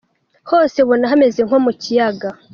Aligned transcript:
Hose 0.49 0.75
ubona 0.83 1.11
hameze 1.11 1.41
nko 1.47 1.57
mu 1.65 1.71
Kiyaga. 1.81 2.29